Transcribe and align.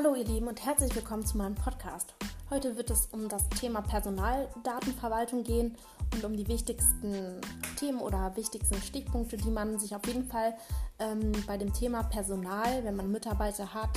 Hallo 0.00 0.14
ihr 0.14 0.26
Lieben 0.26 0.46
und 0.46 0.64
herzlich 0.64 0.94
willkommen 0.94 1.26
zu 1.26 1.36
meinem 1.36 1.56
Podcast. 1.56 2.14
Heute 2.50 2.76
wird 2.76 2.88
es 2.88 3.08
um 3.10 3.28
das 3.28 3.48
Thema 3.48 3.80
Personaldatenverwaltung 3.80 5.42
gehen 5.42 5.74
und 6.14 6.22
um 6.22 6.36
die 6.36 6.46
wichtigsten 6.46 7.40
Themen 7.76 7.98
oder 7.98 8.36
wichtigsten 8.36 8.80
Stichpunkte, 8.80 9.36
die 9.36 9.50
man 9.50 9.80
sich 9.80 9.96
auf 9.96 10.06
jeden 10.06 10.28
Fall 10.28 10.54
ähm, 11.00 11.32
bei 11.48 11.56
dem 11.56 11.72
Thema 11.72 12.04
Personal, 12.04 12.84
wenn 12.84 12.94
man 12.94 13.10
Mitarbeiter 13.10 13.74
hat, 13.74 13.90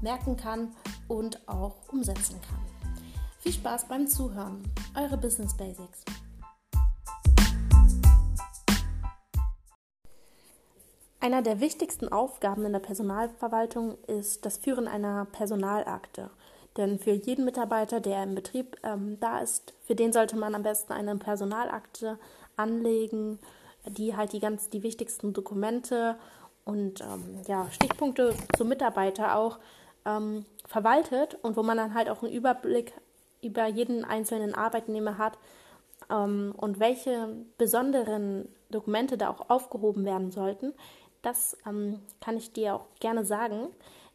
merken 0.00 0.36
kann 0.36 0.76
und 1.08 1.40
auch 1.48 1.74
umsetzen 1.90 2.40
kann. 2.40 2.94
Viel 3.40 3.54
Spaß 3.54 3.88
beim 3.88 4.06
Zuhören. 4.06 4.62
Eure 4.94 5.16
Business 5.16 5.56
Basics. 5.56 6.04
Einer 11.20 11.42
der 11.42 11.58
wichtigsten 11.58 12.08
Aufgaben 12.08 12.64
in 12.64 12.72
der 12.72 12.78
Personalverwaltung 12.78 13.98
ist 14.06 14.46
das 14.46 14.56
Führen 14.56 14.86
einer 14.86 15.24
Personalakte. 15.24 16.30
Denn 16.76 17.00
für 17.00 17.10
jeden 17.10 17.44
Mitarbeiter, 17.44 17.98
der 17.98 18.22
im 18.22 18.36
Betrieb 18.36 18.76
ähm, 18.84 19.18
da 19.18 19.40
ist, 19.40 19.74
für 19.84 19.96
den 19.96 20.12
sollte 20.12 20.36
man 20.36 20.54
am 20.54 20.62
besten 20.62 20.92
eine 20.92 21.16
Personalakte 21.16 22.20
anlegen, 22.56 23.40
die 23.84 24.16
halt 24.16 24.32
die 24.32 24.38
ganz 24.38 24.70
die 24.70 24.84
wichtigsten 24.84 25.32
Dokumente 25.32 26.16
und 26.64 27.00
ähm, 27.00 27.42
ja, 27.48 27.68
Stichpunkte 27.72 28.34
zum 28.56 28.68
Mitarbeiter 28.68 29.34
auch 29.36 29.58
ähm, 30.04 30.44
verwaltet 30.66 31.36
und 31.42 31.56
wo 31.56 31.64
man 31.64 31.78
dann 31.78 31.94
halt 31.94 32.10
auch 32.10 32.22
einen 32.22 32.32
Überblick 32.32 32.92
über 33.42 33.66
jeden 33.66 34.04
einzelnen 34.04 34.54
Arbeitnehmer 34.54 35.18
hat 35.18 35.36
ähm, 36.10 36.54
und 36.56 36.78
welche 36.78 37.34
besonderen 37.56 38.48
Dokumente 38.70 39.18
da 39.18 39.30
auch 39.30 39.50
aufgehoben 39.50 40.04
werden 40.04 40.30
sollten, 40.30 40.74
das 41.22 41.56
ähm, 41.66 42.00
kann 42.20 42.36
ich 42.36 42.52
dir 42.52 42.74
auch 42.74 42.86
gerne 43.00 43.24
sagen. 43.24 43.68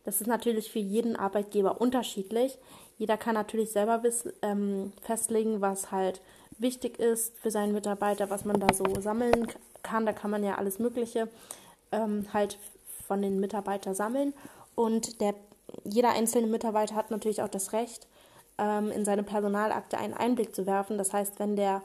Das 0.04 0.22
ist 0.22 0.28
natürlich 0.28 0.72
für 0.72 0.80
jeden 0.80 1.16
Arbeitgeber 1.16 1.80
unterschiedlich. 1.80 2.58
Jeder 2.98 3.18
kann 3.18 3.36
natürlich 3.36 3.72
selber 3.72 4.04
wissen, 4.04 4.34
ähm, 4.42 4.94
festlegen, 5.02 5.62
was 5.62 5.92
halt 5.92 6.22
wichtig 6.58 7.00
ist 7.00 7.38
für 7.40 7.52
seinen 7.52 7.74
Mitarbeiter, 7.74 8.30
was 8.30 8.46
man 8.46 8.60
da 8.60 8.74
so 8.74 8.86
sammeln 9.00 9.48
kann. 9.82 10.06
Da 10.06 10.14
kann 10.14 10.32
man 10.32 10.44
ja 10.44 10.56
alles 10.56 10.80
Mögliche 10.80 11.30
ähm, 11.92 12.28
halt 12.34 12.58
von 13.08 13.22
den 13.22 13.40
Mitarbeitern 13.40 13.96
sammeln. 13.96 14.34
Und 14.76 15.22
der, 15.22 15.36
jeder 15.84 16.12
einzelne 16.12 16.48
Mitarbeiter 16.48 16.96
hat 16.96 17.12
natürlich 17.12 17.42
auch 17.42 17.50
das 17.50 17.74
Recht, 17.74 18.08
ähm, 18.58 18.92
in 18.92 19.06
seine 19.06 19.24
Personalakte 19.24 19.98
einen 19.98 20.14
Einblick 20.14 20.56
zu 20.56 20.66
werfen. 20.66 20.98
Das 20.98 21.14
heißt, 21.14 21.40
wenn 21.40 21.56
der 21.56 21.82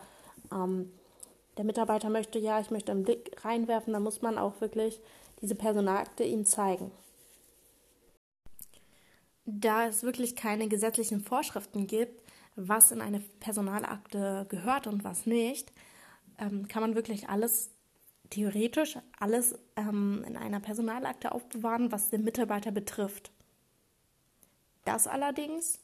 ähm, 0.52 0.92
der 1.58 1.64
Mitarbeiter 1.64 2.08
möchte, 2.08 2.38
ja, 2.38 2.60
ich 2.60 2.70
möchte 2.70 2.92
einen 2.92 3.02
Blick 3.02 3.44
reinwerfen, 3.44 3.92
dann 3.92 4.04
muss 4.04 4.22
man 4.22 4.38
auch 4.38 4.60
wirklich 4.60 5.00
diese 5.42 5.56
Personalakte 5.56 6.24
ihm 6.24 6.44
zeigen. 6.44 6.90
Da 9.44 9.86
es 9.86 10.02
wirklich 10.02 10.36
keine 10.36 10.68
gesetzlichen 10.68 11.20
Vorschriften 11.20 11.86
gibt, 11.86 12.22
was 12.54 12.92
in 12.92 13.00
eine 13.00 13.20
Personalakte 13.40 14.46
gehört 14.48 14.86
und 14.86 15.04
was 15.04 15.26
nicht, 15.26 15.72
ähm, 16.38 16.68
kann 16.68 16.82
man 16.82 16.94
wirklich 16.94 17.28
alles, 17.28 17.70
theoretisch 18.30 18.98
alles 19.18 19.58
ähm, 19.76 20.24
in 20.26 20.36
einer 20.36 20.60
Personalakte 20.60 21.32
aufbewahren, 21.32 21.90
was 21.90 22.10
den 22.10 22.24
Mitarbeiter 22.24 22.70
betrifft. 22.70 23.32
Das 24.84 25.06
allerdings 25.06 25.80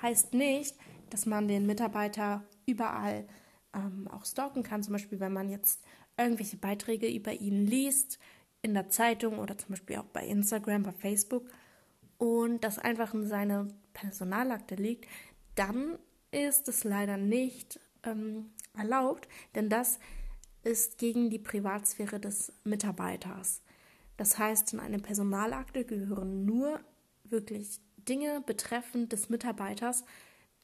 heißt 0.00 0.34
nicht, 0.34 0.76
dass 1.10 1.26
man 1.26 1.48
den 1.48 1.66
Mitarbeiter 1.66 2.42
überall 2.66 3.26
ähm, 3.74 4.08
auch 4.08 4.24
stalken 4.24 4.62
kann. 4.62 4.82
Zum 4.82 4.92
Beispiel, 4.92 5.20
wenn 5.20 5.32
man 5.32 5.48
jetzt 5.48 5.82
irgendwelche 6.16 6.56
Beiträge 6.56 7.08
über 7.08 7.32
ihn 7.32 7.66
liest, 7.66 8.18
in 8.62 8.74
der 8.74 8.88
Zeitung 8.88 9.38
oder 9.38 9.58
zum 9.58 9.70
Beispiel 9.70 9.96
auch 9.96 10.04
bei 10.04 10.24
Instagram, 10.24 10.84
bei 10.84 10.92
Facebook 10.92 11.50
und 12.18 12.62
das 12.62 12.78
einfach 12.78 13.12
in 13.12 13.26
seine 13.26 13.68
Personalakte 13.92 14.76
liegt, 14.76 15.08
dann 15.56 15.98
ist 16.30 16.68
es 16.68 16.84
leider 16.84 17.16
nicht 17.16 17.80
ähm, 18.04 18.50
erlaubt, 18.76 19.28
denn 19.54 19.68
das 19.68 19.98
ist 20.62 20.98
gegen 20.98 21.28
die 21.28 21.40
Privatsphäre 21.40 22.20
des 22.20 22.52
Mitarbeiters. 22.62 23.62
Das 24.16 24.38
heißt, 24.38 24.72
in 24.72 24.80
eine 24.80 25.00
Personalakte 25.00 25.84
gehören 25.84 26.44
nur 26.44 26.80
wirklich 27.24 27.80
Dinge 27.96 28.40
betreffend 28.46 29.12
des 29.12 29.28
Mitarbeiters, 29.28 30.04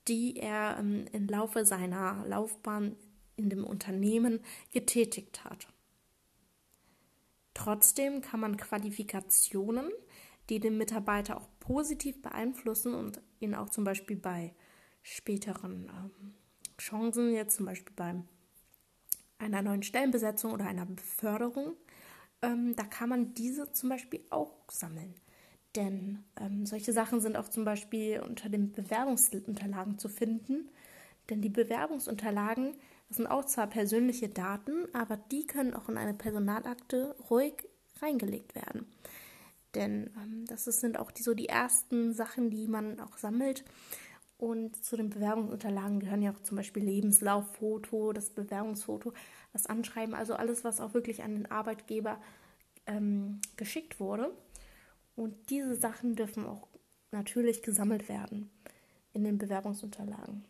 die 0.07 0.37
er 0.37 0.77
ähm, 0.79 1.07
im 1.13 1.27
Laufe 1.27 1.65
seiner 1.65 2.25
Laufbahn 2.27 2.97
in 3.37 3.51
dem 3.51 3.65
Unternehmen 3.65 4.41
getätigt 4.73 5.45
hat. 5.45 5.69
Trotzdem 7.55 8.21
kann 8.21 8.41
man 8.41 8.57
Qualifikationen, 8.57 9.91
die 10.49 10.61
den 10.61 10.79
Mitarbeiter 10.79 11.37
auch 11.37 11.49
positiv 11.61 12.23
beeinflussen 12.23 12.95
und 12.95 13.21
ihn 13.41 13.55
auch 13.55 13.69
zum 13.69 13.85
Beispiel 13.85 14.17
bei 14.17 14.55
späteren 15.03 15.91
ähm, 15.91 16.35
Chancen, 16.79 17.33
jetzt 17.33 17.57
zum 17.57 17.67
Beispiel 17.67 17.95
bei 17.97 18.15
einer 19.39 19.63
neuen 19.63 19.83
Stellenbesetzung 19.83 20.53
oder 20.53 20.67
einer 20.67 20.87
Beförderung, 20.87 21.77
ähm, 22.43 22.75
da 22.77 22.85
kann 22.85 23.09
man 23.09 23.35
diese 23.35 23.73
zum 23.73 23.89
Beispiel 23.89 24.21
auch 24.31 24.55
sammeln. 24.71 25.15
Denn 25.77 26.25
ähm, 26.41 26.67
solche 26.67 26.93
Sachen 26.93 27.21
sind 27.21 27.37
auch 27.37 27.49
zum 27.49 27.65
Beispiel 27.65 28.21
unter 28.21 28.49
den 28.49 28.73
Bewerbungsunterlagen 28.73 29.99
zu 29.99 30.09
finden. 30.09 30.71
Denn 31.29 31.43
die 31.43 31.51
Bewerbungsunterlagen, 31.51 32.75
sind 33.11 33.27
auch 33.27 33.45
zwar 33.45 33.67
persönliche 33.67 34.29
Daten, 34.29 34.87
aber 34.93 35.17
die 35.17 35.47
können 35.47 35.75
auch 35.75 35.89
in 35.89 35.97
eine 35.97 36.15
Personalakte 36.15 37.17
ruhig 37.31 37.55
reingelegt 38.01 38.55
werden. 38.55 38.87
Denn 39.75 40.11
ähm, 40.17 40.45
das 40.47 40.65
sind 40.65 40.99
auch 40.99 41.11
die, 41.11 41.23
so 41.23 41.35
die 41.35 41.49
ersten 41.49 42.13
Sachen, 42.13 42.51
die 42.51 42.69
man 42.69 43.01
auch 43.01 43.17
sammelt. 43.17 43.65
Und 44.37 44.77
zu 44.85 44.97
den 44.97 45.11
Bewerbungsunterlagen 45.11 46.01
gehören 46.01 46.23
ja 46.23 46.33
auch 46.33 46.43
zum 46.43 46.57
Beispiel 46.57 46.85
Lebenslauffoto, 46.85 48.13
das 48.13 48.31
Bewerbungsfoto, 48.31 49.13
das 49.53 49.67
Anschreiben, 49.67 50.15
also 50.15 50.35
alles, 50.35 50.63
was 50.63 50.81
auch 50.81 50.95
wirklich 50.95 51.25
an 51.25 51.35
den 51.35 51.51
Arbeitgeber 51.51 52.21
ähm, 52.87 53.41
geschickt 53.57 53.99
wurde. 53.99 54.31
Und 55.19 55.51
diese 55.51 55.75
Sachen 55.75 56.15
dürfen 56.15 56.47
auch 56.47 56.69
natürlich 57.11 57.63
gesammelt 57.65 58.09
werden 58.09 58.51
in 59.13 59.25
den 59.25 59.37
Bewerbungsunterlagen. 59.37 60.45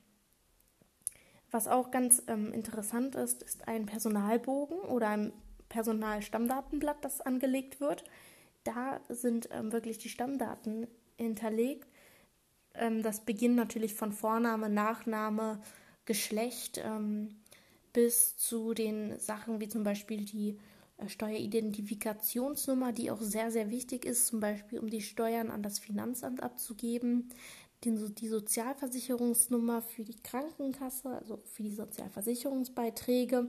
Was 1.51 1.67
auch 1.69 1.91
ganz 1.91 2.23
ähm, 2.27 2.53
interessant 2.53 3.15
ist, 3.15 3.43
ist 3.43 3.67
ein 3.67 3.87
Personalbogen 3.87 4.79
oder 4.81 5.09
ein 5.09 5.33
Personalstammdatenblatt, 5.71 7.03
das 7.03 7.23
angelegt 7.23 7.81
wird. 7.81 8.05
Da 8.65 9.01
sind 9.09 9.49
ähm, 9.53 9.73
wirklich 9.73 9.97
die 9.97 10.11
Stammdaten 10.11 10.87
hinterlegt. 11.17 11.89
Ähm, 12.75 13.03
das 13.03 13.25
beginnt 13.25 13.57
natürlich 13.57 13.95
von 13.95 14.13
Vorname, 14.13 14.69
Nachname, 14.69 15.63
Geschlecht 16.05 16.79
ähm, 16.85 17.37
bis 17.95 18.37
zu 18.37 18.75
den 18.75 19.19
Sachen 19.19 19.61
wie 19.61 19.69
zum 19.69 19.83
Beispiel 19.83 20.27
die 20.27 20.59
Steueridentifikationsnummer, 21.07 22.93
die 22.93 23.11
auch 23.11 23.21
sehr, 23.21 23.51
sehr 23.51 23.71
wichtig 23.71 24.05
ist, 24.05 24.27
zum 24.27 24.41
Beispiel 24.41 24.79
um 24.79 24.91
die 24.91 25.01
Steuern 25.01 25.51
an 25.51 25.63
das 25.63 25.79
Finanzamt 25.79 26.43
abzugeben, 26.43 27.29
den, 27.85 28.15
die 28.17 28.29
Sozialversicherungsnummer 28.29 29.83
für 29.83 30.05
die 30.05 30.21
Krankenkasse, 30.23 31.11
also 31.11 31.41
für 31.45 31.63
die 31.63 31.75
Sozialversicherungsbeiträge, 31.75 33.49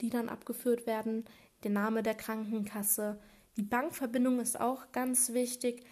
die 0.00 0.10
dann 0.10 0.28
abgeführt 0.28 0.86
werden, 0.86 1.24
der 1.62 1.70
Name 1.70 2.02
der 2.02 2.14
Krankenkasse. 2.14 3.18
Die 3.56 3.62
Bankverbindung 3.62 4.40
ist 4.40 4.60
auch 4.60 4.92
ganz 4.92 5.32
wichtig. 5.32 5.84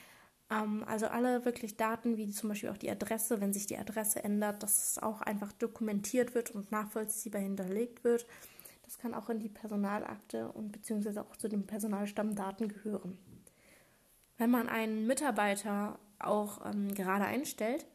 Ähm, 0.50 0.84
also 0.86 1.06
alle 1.06 1.44
wirklich 1.44 1.76
Daten, 1.76 2.16
wie 2.18 2.28
zum 2.30 2.50
Beispiel 2.50 2.68
auch 2.68 2.76
die 2.76 2.90
Adresse, 2.90 3.40
wenn 3.40 3.52
sich 3.52 3.66
die 3.66 3.78
Adresse 3.78 4.22
ändert, 4.22 4.62
dass 4.62 4.90
es 4.90 5.02
auch 5.02 5.22
einfach 5.22 5.52
dokumentiert 5.52 6.34
wird 6.34 6.50
und 6.50 6.70
nachvollziehbar 6.70 7.40
hinterlegt 7.40 8.04
wird. 8.04 8.26
Das 8.92 8.98
kann 8.98 9.14
auch 9.14 9.30
in 9.30 9.40
die 9.40 9.48
Personalakte 9.48 10.52
und 10.52 10.70
beziehungsweise 10.70 11.22
auch 11.22 11.34
zu 11.36 11.48
den 11.48 11.66
Personalstammdaten 11.66 12.68
gehören. 12.68 13.16
Wenn 14.36 14.50
man 14.50 14.68
einen 14.68 15.06
Mitarbeiter 15.06 15.98
auch 16.18 16.66
ähm, 16.66 16.92
gerade 16.92 17.24
einstellt, 17.24 17.86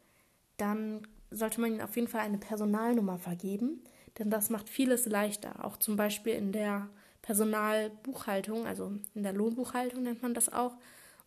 dann 0.56 1.06
sollte 1.30 1.60
man 1.60 1.72
ihm 1.72 1.80
auf 1.82 1.94
jeden 1.94 2.08
Fall 2.08 2.22
eine 2.22 2.38
Personalnummer 2.38 3.16
vergeben, 3.16 3.84
denn 4.18 4.28
das 4.28 4.50
macht 4.50 4.68
vieles 4.68 5.06
leichter. 5.06 5.64
Auch 5.64 5.76
zum 5.76 5.94
Beispiel 5.94 6.32
in 6.32 6.50
der 6.50 6.88
Personalbuchhaltung, 7.22 8.66
also 8.66 8.92
in 9.14 9.22
der 9.22 9.34
Lohnbuchhaltung 9.34 10.02
nennt 10.02 10.22
man 10.22 10.34
das 10.34 10.52
auch, 10.52 10.78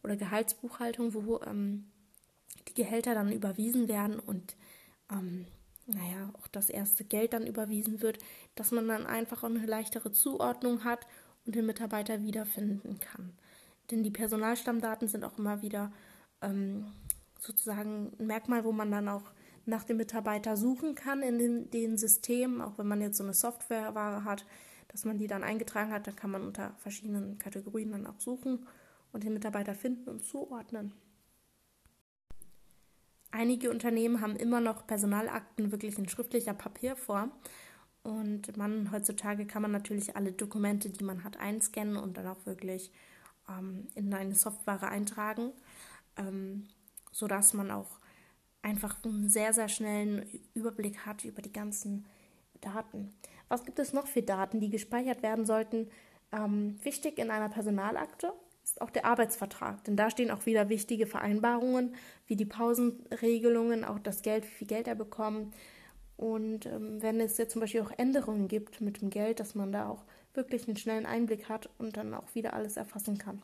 oder 0.03 0.17
Gehaltsbuchhaltung, 0.17 1.13
wo 1.13 1.39
ähm, 1.44 1.89
die 2.67 2.74
Gehälter 2.74 3.13
dann 3.13 3.31
überwiesen 3.31 3.88
werden 3.88 4.19
und 4.19 4.57
ähm, 5.09 5.45
naja, 5.91 6.29
auch 6.33 6.47
das 6.47 6.69
erste 6.69 7.03
Geld 7.03 7.33
dann 7.33 7.47
überwiesen 7.47 8.01
wird, 8.01 8.19
dass 8.55 8.71
man 8.71 8.88
dann 8.88 9.05
einfach 9.05 9.43
eine 9.43 9.65
leichtere 9.65 10.11
Zuordnung 10.11 10.83
hat 10.83 11.07
und 11.45 11.55
den 11.55 11.65
Mitarbeiter 11.65 12.21
wiederfinden 12.23 12.99
kann. 12.99 13.33
Denn 13.89 14.03
die 14.03 14.11
Personalstammdaten 14.11 15.07
sind 15.07 15.23
auch 15.23 15.38
immer 15.38 15.61
wieder 15.61 15.91
ähm, 16.41 16.91
sozusagen 17.39 18.13
ein 18.19 18.27
Merkmal, 18.27 18.63
wo 18.63 18.71
man 18.71 18.91
dann 18.91 19.09
auch 19.09 19.31
nach 19.65 19.83
dem 19.83 19.97
Mitarbeiter 19.97 20.57
suchen 20.57 20.95
kann 20.95 21.21
in 21.21 21.38
den, 21.38 21.69
den 21.71 21.97
Systemen, 21.97 22.61
auch 22.61 22.77
wenn 22.77 22.88
man 22.88 23.01
jetzt 23.01 23.17
so 23.17 23.23
eine 23.23 23.33
Softwareware 23.33 24.23
hat, 24.23 24.45
dass 24.88 25.05
man 25.05 25.17
die 25.17 25.27
dann 25.27 25.43
eingetragen 25.43 25.91
hat, 25.91 26.07
da 26.07 26.11
kann 26.11 26.31
man 26.31 26.43
unter 26.43 26.73
verschiedenen 26.77 27.38
Kategorien 27.38 27.91
dann 27.91 28.07
auch 28.07 28.19
suchen 28.19 28.67
und 29.11 29.23
den 29.23 29.33
Mitarbeiter 29.33 29.75
finden 29.75 30.09
und 30.09 30.23
zuordnen. 30.23 30.93
Einige 33.31 33.72
Unternehmen 33.72 34.22
haben 34.22 34.36
immer 34.36 34.60
noch 34.60 34.86
Personalakten 34.86 35.72
wirklich 35.72 35.98
in 35.98 36.07
schriftlicher 36.07 36.54
Papierform. 36.54 37.31
Und 38.04 38.57
man 38.57 38.92
heutzutage 38.92 39.45
kann 39.45 39.62
man 39.62 39.72
natürlich 39.72 40.16
alle 40.16 40.31
Dokumente, 40.31 40.89
die 40.89 41.04
man 41.04 41.24
hat, 41.24 41.38
einscannen 41.38 41.98
und 41.98 42.18
dann 42.18 42.28
auch 42.28 42.45
wirklich 42.45 42.92
ähm, 43.48 43.88
in 43.95 44.13
eine 44.13 44.36
Software 44.36 44.83
eintragen, 44.83 45.51
ähm, 46.18 46.68
sodass 47.12 47.54
man 47.54 47.72
auch 47.72 48.00
einfach 48.63 49.04
einen 49.04 49.30
sehr, 49.30 49.54
sehr 49.54 49.69
schnellen 49.69 50.25
Überblick 50.54 51.06
hat 51.06 51.24
über 51.25 51.42
die 51.42 51.54
ganzen 51.54 52.06
Daten. 52.60 53.13
Was 53.50 53.66
gibt 53.66 53.80
es 53.80 53.94
noch 53.94 54.07
für 54.07 54.22
Daten, 54.22 54.60
die 54.60 54.69
gespeichert 54.69 55.24
werden 55.24 55.45
sollten? 55.45 55.89
Ähm, 56.31 56.80
wichtig 56.84 57.18
in 57.18 57.30
einer 57.30 57.50
Personalakte 57.50 58.34
ist 58.63 58.81
auch 58.81 58.90
der 58.90 59.06
Arbeitsvertrag, 59.06 59.84
denn 59.84 59.96
da 59.96 60.10
stehen 60.10 60.31
auch 60.31 60.46
wieder 60.46 60.69
wichtige 60.69 61.08
Vereinbarungen, 61.08 61.96
wie 62.28 62.36
die 62.36 62.46
Pausenregelungen, 62.46 63.84
auch 63.84 64.00
das 64.00 64.22
Geld, 64.22 64.46
wie 64.46 64.52
viel 64.52 64.68
Geld 64.68 64.88
er 64.88 64.96
bekommt. 64.96 65.54
Und 66.18 66.68
ähm, 66.68 67.02
wenn 67.02 67.19
es 67.19 67.38
jetzt 67.38 67.54
zum 67.54 67.62
Beispiel 67.62 67.81
auch 67.81 67.92
Änderungen 67.98 68.48
gibt 68.48 68.80
mit 68.80 69.02
dem 69.02 69.10
Geld, 69.10 69.40
dass 69.40 69.56
man 69.56 69.72
da 69.72 69.90
auch 69.90 70.04
wirklich 70.34 70.68
einen 70.68 70.78
schnellen 70.78 71.06
Einblick 71.06 71.50
hat 71.50 71.69
und 71.80 71.98
dann 71.98 72.13
auch 72.13 72.36
wieder 72.36 72.54
alles 72.54 72.78
erfassen 72.78 73.18
kann. 73.18 73.42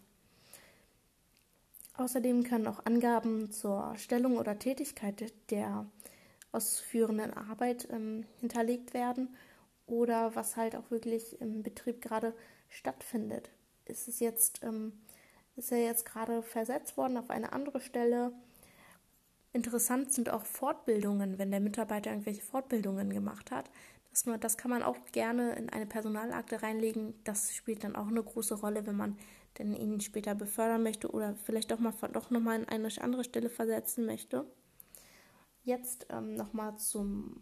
Außerdem 1.96 2.44
können 2.44 2.68
auch 2.68 2.86
Angaben 2.86 3.52
zur 3.52 3.96
Stellung 3.98 4.38
oder 4.38 4.60
Tätigkeit 4.60 5.34
der 5.50 5.88
ausführenden 6.52 7.34
Arbeit 7.34 7.88
ähm, 7.92 8.25
hinterlegt 8.40 8.94
werden 8.94 9.36
oder 9.88 10.36
was 10.36 10.56
halt 10.56 10.75
auch 10.75 10.92
wirklich 10.92 11.42
im 11.42 11.64
Betrieb 11.64 12.02
gerade 12.02 12.36
stattfindet. 12.69 13.50
Ist 13.89 14.07
es 14.07 14.19
jetzt, 14.19 14.63
ähm, 14.63 14.94
ist 15.56 15.72
er 15.72 15.84
jetzt 15.84 16.06
gerade 16.06 16.44
versetzt 16.44 16.98
worden 16.98 17.18
auf 17.18 17.30
eine 17.30 17.54
andere 17.54 17.80
Stelle? 17.80 18.31
Interessant 19.54 20.13
sind 20.13 20.30
auch 20.30 20.45
Fortbildungen, 20.45 21.39
wenn 21.39 21.51
der 21.51 21.60
Mitarbeiter 21.60 22.12
irgendwelche 22.12 22.42
Fortbildungen 22.42 23.10
gemacht 23.12 23.51
hat. 23.51 23.69
Das, 24.12 24.25
das 24.39 24.57
kann 24.57 24.72
man 24.72 24.84
auch 24.84 24.98
gerne 25.12 25.54
in 25.56 25.69
eine 25.69 25.86
Personalakte 25.86 26.62
reinlegen. 26.62 27.13
Das 27.24 27.56
spielt 27.56 27.84
dann 27.84 27.95
auch 27.95 28.07
eine 28.07 28.24
große 28.24 28.56
Rolle, 28.56 28.86
wenn 28.86 28.98
man 28.98 29.18
denn 29.57 29.74
ihn 29.74 30.01
später 30.01 30.36
befördern 30.36 30.83
möchte 30.83 31.10
oder 31.10 31.36
vielleicht 31.44 31.72
doch 31.72 31.80
mal 31.80 31.94
doch 32.13 32.30
noch 32.30 32.40
mal 32.40 32.60
in 32.60 32.68
eine 32.68 32.90
andere 33.01 33.24
Stelle 33.24 33.50
versetzen 33.50 34.06
möchte. 34.06 34.45
Jetzt 35.63 36.07
ähm, 36.10 36.36
noch 36.36 36.54
mal 36.54 36.78
zum 36.78 37.42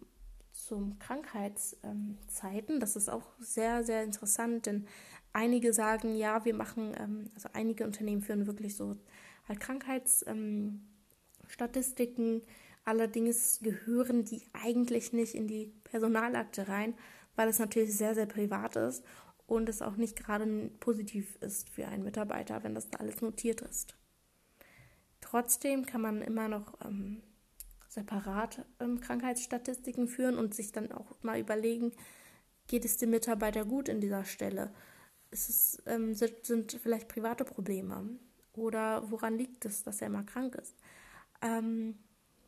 zum 0.67 0.99
Krankheitszeiten. 0.99 2.79
das 2.79 2.95
ist 2.95 3.09
auch 3.09 3.25
sehr 3.39 3.83
sehr 3.83 4.03
interessant, 4.03 4.65
denn 4.65 4.87
einige 5.33 5.73
sagen 5.73 6.15
ja, 6.15 6.45
wir 6.45 6.53
machen 6.53 6.93
ähm, 6.97 7.29
also 7.35 7.49
einige 7.53 7.85
Unternehmen 7.85 8.21
führen 8.21 8.47
wirklich 8.47 8.75
so 8.75 8.95
halt 9.47 9.59
Krankheitsstatistiken. 9.59 12.35
Ähm, 12.35 12.41
Allerdings 12.85 13.59
gehören 13.63 14.25
die 14.25 14.43
eigentlich 14.53 15.11
nicht 15.11 15.33
in 15.33 15.47
die 15.47 15.73
Personalakte 15.85 16.67
rein, 16.67 16.93
weil 17.35 17.49
es 17.49 17.57
natürlich 17.57 17.97
sehr 17.97 18.13
sehr 18.13 18.27
privat 18.27 18.75
ist 18.75 19.03
und 19.47 19.67
es 19.69 19.81
auch 19.81 19.95
nicht 19.95 20.15
gerade 20.15 20.69
positiv 20.79 21.35
ist 21.41 21.69
für 21.69 21.87
einen 21.87 22.03
Mitarbeiter, 22.03 22.63
wenn 22.63 22.75
das 22.75 22.91
da 22.91 22.99
alles 22.99 23.21
notiert 23.21 23.61
ist. 23.61 23.97
Trotzdem 25.19 25.87
kann 25.87 26.01
man 26.01 26.21
immer 26.21 26.47
noch 26.47 26.77
ähm, 26.85 27.23
separat 27.95 28.63
ähm, 28.79 28.99
Krankheitsstatistiken 28.99 30.07
führen 30.07 30.37
und 30.37 30.53
sich 30.53 30.71
dann 30.71 30.91
auch 30.91 31.15
mal 31.23 31.39
überlegen, 31.39 31.91
geht 32.67 32.85
es 32.85 32.97
dem 32.97 33.09
Mitarbeiter 33.09 33.65
gut 33.65 33.89
in 33.89 34.01
dieser 34.01 34.25
Stelle? 34.25 34.71
Es, 35.31 35.81
ähm, 35.87 36.13
sind, 36.13 36.45
sind, 36.45 36.79
vielleicht 36.81 37.07
private 37.07 37.43
Probleme? 37.43 38.07
Oder 38.53 39.09
woran 39.09 39.37
liegt 39.37 39.65
es, 39.65 39.83
dass 39.83 40.01
er 40.01 40.07
immer 40.07 40.23
krank 40.23 40.55
ist? 40.55 40.75
Ähm, 41.41 41.97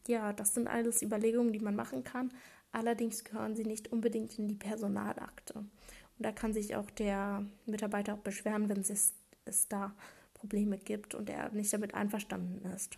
ja, 0.08 0.32
das 0.32 0.54
sind 0.54 0.68
alles 0.68 1.02
Überlegungen, 1.02 1.52
die 1.52 1.60
man 1.60 1.76
machen 1.76 2.04
kann. 2.04 2.32
Allerdings 2.72 3.24
gehören 3.24 3.56
sie 3.56 3.66
nicht 3.66 3.92
unbedingt 3.92 4.38
in 4.38 4.48
die 4.48 4.56
Personalakte. 4.56 5.56
Und 5.56 6.26
da 6.26 6.32
kann 6.32 6.54
sich 6.54 6.76
auch 6.76 6.90
der 6.92 7.46
Mitarbeiter 7.66 8.14
auch 8.14 8.20
beschweren, 8.20 8.70
wenn 8.70 8.80
es, 8.80 9.14
es 9.46 9.68
da 9.68 9.94
Probleme 10.34 10.78
gibt 10.78 11.16
und 11.16 11.30
er 11.30 11.50
nicht 11.52 11.74
damit 11.74 11.94
einverstanden 11.94 12.66
ist. 12.72 12.98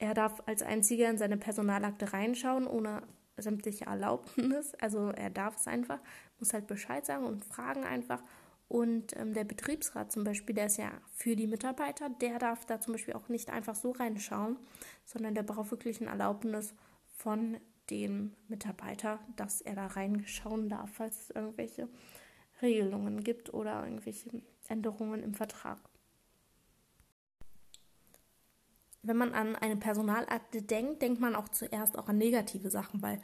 Er 0.00 0.14
darf 0.14 0.42
als 0.46 0.62
einziger 0.62 1.10
in 1.10 1.18
seine 1.18 1.36
Personalakte 1.36 2.14
reinschauen, 2.14 2.66
ohne 2.66 3.02
sämtliche 3.36 3.84
Erlaubnis. 3.84 4.74
Also 4.80 5.10
er 5.10 5.28
darf 5.28 5.58
es 5.58 5.66
einfach, 5.66 6.00
muss 6.38 6.54
halt 6.54 6.66
Bescheid 6.66 7.04
sagen 7.04 7.26
und 7.26 7.44
fragen 7.44 7.84
einfach. 7.84 8.22
Und 8.66 9.14
ähm, 9.18 9.34
der 9.34 9.44
Betriebsrat 9.44 10.10
zum 10.10 10.24
Beispiel, 10.24 10.54
der 10.54 10.66
ist 10.66 10.78
ja 10.78 10.90
für 11.12 11.36
die 11.36 11.46
Mitarbeiter, 11.46 12.08
der 12.08 12.38
darf 12.38 12.64
da 12.64 12.80
zum 12.80 12.94
Beispiel 12.94 13.12
auch 13.14 13.28
nicht 13.28 13.50
einfach 13.50 13.74
so 13.74 13.90
reinschauen, 13.90 14.56
sondern 15.04 15.34
der 15.34 15.42
braucht 15.42 15.70
wirklich 15.70 16.00
eine 16.00 16.10
Erlaubnis 16.10 16.72
von 17.16 17.58
dem 17.90 18.32
Mitarbeiter, 18.48 19.18
dass 19.36 19.60
er 19.60 19.74
da 19.74 19.86
reinschauen 19.86 20.70
darf, 20.70 20.90
falls 20.94 21.20
es 21.24 21.30
irgendwelche 21.30 21.88
Regelungen 22.62 23.22
gibt 23.22 23.52
oder 23.52 23.84
irgendwelche 23.84 24.42
Änderungen 24.68 25.22
im 25.22 25.34
Vertrag. 25.34 25.78
Wenn 29.02 29.16
man 29.16 29.32
an 29.32 29.56
eine 29.56 29.76
Personalakte 29.76 30.62
denkt, 30.62 31.02
denkt 31.02 31.20
man 31.20 31.34
auch 31.34 31.48
zuerst 31.48 31.98
auch 31.98 32.08
an 32.08 32.18
negative 32.18 32.70
Sachen, 32.70 33.02
weil 33.02 33.20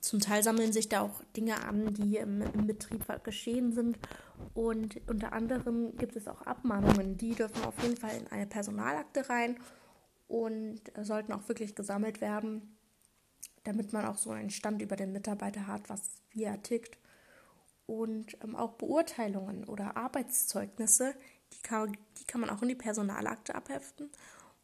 zum 0.00 0.20
Teil 0.20 0.42
sammeln 0.42 0.72
sich 0.72 0.88
da 0.88 1.02
auch 1.02 1.22
Dinge 1.36 1.64
an, 1.64 1.94
die 1.94 2.16
im, 2.16 2.42
im 2.42 2.66
Betrieb 2.66 3.04
geschehen 3.24 3.72
sind. 3.72 3.98
Und 4.54 5.00
unter 5.08 5.32
anderem 5.32 5.96
gibt 5.96 6.16
es 6.16 6.28
auch 6.28 6.42
Abmahnungen, 6.42 7.16
die 7.16 7.34
dürfen 7.34 7.64
auf 7.64 7.80
jeden 7.82 7.96
Fall 7.96 8.16
in 8.16 8.26
eine 8.28 8.46
Personalakte 8.46 9.28
rein 9.28 9.58
und 10.28 10.80
sollten 11.00 11.32
auch 11.32 11.48
wirklich 11.48 11.74
gesammelt 11.74 12.20
werden 12.20 12.76
damit 13.64 13.92
man 13.92 14.04
auch 14.06 14.18
so 14.18 14.30
einen 14.30 14.50
Stand 14.50 14.82
über 14.82 14.96
den 14.96 15.12
Mitarbeiter 15.12 15.66
hat, 15.66 15.88
was 15.88 16.22
wie 16.30 16.44
er 16.44 16.62
tickt. 16.62 16.98
Und 17.86 18.36
ähm, 18.42 18.56
auch 18.56 18.72
Beurteilungen 18.72 19.64
oder 19.64 19.96
Arbeitszeugnisse, 19.96 21.14
die 21.52 21.62
kann, 21.62 21.96
die 22.18 22.24
kann 22.24 22.40
man 22.40 22.50
auch 22.50 22.62
in 22.62 22.68
die 22.68 22.74
Personalakte 22.74 23.54
abheften. 23.54 24.10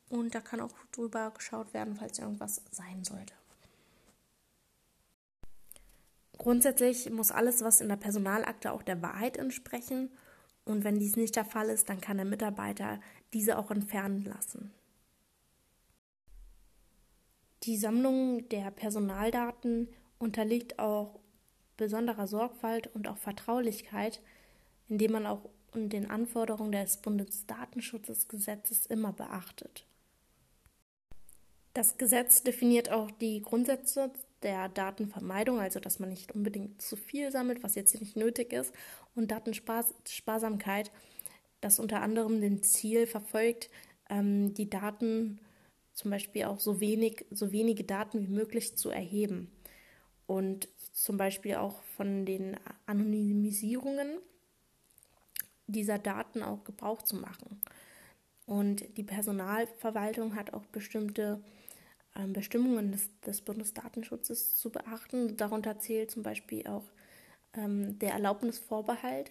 Und 0.09 0.35
da 0.35 0.41
kann 0.41 0.61
auch 0.61 0.73
drüber 0.93 1.31
geschaut 1.31 1.75
werden, 1.75 1.95
falls 1.95 2.19
irgendwas 2.19 2.63
sein 2.71 3.05
sollte. 3.05 3.35
Grundsätzlich 6.39 7.11
muss 7.11 7.33
alles, 7.33 7.63
was 7.63 7.81
in 7.81 7.89
der 7.89 7.97
Personalakte 7.97 8.73
auch 8.73 8.83
der 8.83 9.03
Wahrheit 9.03 9.37
entsprechen. 9.37 10.11
Und 10.65 10.85
wenn 10.85 10.99
dies 10.99 11.17
nicht 11.17 11.35
der 11.35 11.45
Fall 11.45 11.69
ist, 11.69 11.88
dann 11.88 12.00
kann 12.00 12.17
der 12.17 12.27
Mitarbeiter 12.27 13.00
diese 13.33 13.59
auch 13.59 13.71
entfernen 13.71 14.25
lassen. 14.25 14.71
Die 17.65 17.77
Sammlung 17.77 18.49
der 18.50 18.71
Personaldaten 18.71 19.88
unterliegt 20.19 20.79
auch 20.79 21.19
besonderer 21.77 22.27
Sorgfalt 22.27 22.87
und 22.95 23.09
auch 23.09 23.19
Vertraulichkeit, 23.19 24.21
indem 24.88 25.12
man 25.12 25.27
auch 25.27 25.49
den 25.75 26.09
Anforderungen 26.09 26.73
des 26.73 26.99
Bundesdatenschutzgesetzes 26.99 28.87
immer 28.87 29.12
beachtet. 29.12 29.88
Das 31.78 31.97
Gesetz 31.97 32.42
definiert 32.42 32.90
auch 32.90 33.08
die 33.08 33.40
Grundsätze 33.40 34.11
der 34.42 34.68
Datenvermeidung, 34.68 35.61
also 35.61 35.78
dass 35.78 36.00
man 36.00 36.08
nicht 36.08 36.35
unbedingt 36.35 36.82
zu 36.82 36.97
viel 36.97 37.30
sammelt, 37.30 37.62
was 37.62 37.76
jetzt 37.76 38.00
nicht 38.00 38.16
nötig 38.16 38.52
ist, 38.52 38.75
und 39.14 39.30
Datensparsamkeit, 39.30 40.90
das 41.61 41.78
unter 41.78 42.00
anderem 42.02 42.40
den 42.40 42.64
Ziel 42.64 43.06
verfolgt, 43.06 43.70
ähm, 44.11 44.54
die 44.54 44.68
Daten 44.68 45.38
zum 45.92 46.11
Beispiel 46.11 46.47
auch 46.47 46.58
so 46.58 46.80
wenig, 46.80 47.25
so 47.30 47.52
wenige 47.52 47.85
Daten 47.85 48.26
wie 48.26 48.32
möglich 48.32 48.76
zu 48.76 48.90
erheben. 48.90 49.49
Und 50.26 50.68
zum 50.92 51.16
Beispiel 51.16 51.54
auch 51.54 51.80
von 51.97 52.26
den 52.26 52.56
Anonymisierungen 52.87 54.18
dieser 55.68 56.00
Daten 56.00 56.42
auch 56.42 56.64
Gebrauch 56.64 57.02
zu 57.02 57.14
machen. 57.14 57.62
Und 58.47 58.97
die 58.97 59.04
Personalverwaltung 59.04 60.35
hat 60.35 60.54
auch 60.54 60.66
bestimmte 60.66 61.40
Bestimmungen 62.27 62.93
des, 62.93 63.09
des, 63.21 63.41
Bundesdatenschutzes 63.41 64.57
zu 64.57 64.71
beachten. 64.71 65.37
Darunter 65.37 65.79
zählt 65.79 66.11
zum 66.11 66.23
Beispiel 66.23 66.67
auch 66.67 66.85
ähm, 67.55 67.99
der 67.99 68.13
Erlaubnisvorbehalt. 68.13 69.31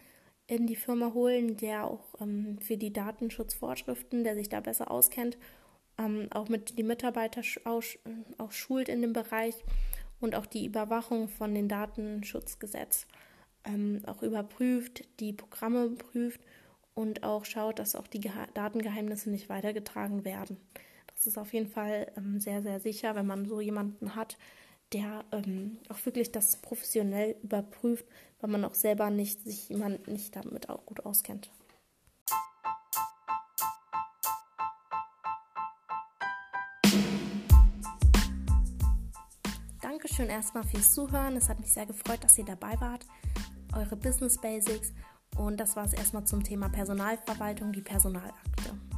in 0.48 0.67
die 0.67 0.75
Firma 0.75 1.13
holen, 1.13 1.55
der 1.55 1.86
auch 1.86 2.03
ähm, 2.19 2.57
für 2.60 2.75
die 2.75 2.91
Datenschutzvorschriften, 2.91 4.24
der 4.24 4.36
sich 4.36 4.50
da 4.50 4.60
besser 4.60 4.91
auskennt, 4.91 5.38
ähm, 5.98 6.27
auch 6.31 6.50
mit 6.50 6.77
die 6.77 6.83
Mitarbeiter 6.83 7.41
auch, 7.63 7.83
auch 8.38 8.51
schult 8.51 8.89
in 8.89 9.01
dem 9.01 9.13
Bereich 9.13 9.55
und 10.21 10.35
auch 10.35 10.45
die 10.45 10.65
Überwachung 10.65 11.27
von 11.27 11.53
den 11.53 11.67
Datenschutzgesetz 11.67 13.07
ähm, 13.65 14.01
auch 14.05 14.23
überprüft, 14.23 15.03
die 15.19 15.33
Programme 15.33 15.89
prüft 15.89 16.41
und 16.93 17.23
auch 17.23 17.45
schaut, 17.45 17.79
dass 17.79 17.95
auch 17.95 18.07
die 18.07 18.19
Ge 18.19 18.31
Datengeheimnisse 18.53 19.29
nicht 19.29 19.49
weitergetragen 19.49 20.25
werden. 20.25 20.57
Das 21.15 21.27
ist 21.27 21.37
auf 21.37 21.53
jeden 21.53 21.69
Fall 21.69 22.11
ähm, 22.17 22.39
sehr, 22.39 22.61
sehr 22.61 22.79
sicher, 22.79 23.15
wenn 23.15 23.27
man 23.27 23.45
so 23.45 23.61
jemanden 23.61 24.15
hat, 24.15 24.37
der 24.93 25.23
ähm, 25.31 25.77
auch 25.89 26.05
wirklich 26.05 26.31
das 26.31 26.57
professionell 26.57 27.35
überprüft, 27.43 28.05
weil 28.39 28.49
man 28.49 28.65
auch 28.65 28.73
selber 28.73 29.09
nicht 29.09 29.43
sich 29.43 29.69
jemand 29.69 30.07
nicht 30.07 30.35
damit 30.35 30.69
auch 30.69 30.85
gut 30.85 31.05
auskennt. 31.05 31.51
Dankeschön 40.21 40.37
erstmal 40.37 40.63
fürs 40.63 40.93
Zuhören. 40.93 41.35
Es 41.35 41.49
hat 41.49 41.59
mich 41.59 41.73
sehr 41.73 41.87
gefreut, 41.87 42.23
dass 42.23 42.37
ihr 42.37 42.45
dabei 42.45 42.79
wart. 42.79 43.07
Eure 43.73 43.95
Business 43.95 44.39
Basics. 44.39 44.93
Und 45.35 45.59
das 45.59 45.75
war 45.75 45.85
es 45.85 45.93
erstmal 45.93 46.25
zum 46.25 46.43
Thema 46.43 46.69
Personalverwaltung, 46.69 47.71
die 47.71 47.81
Personalakte. 47.81 48.90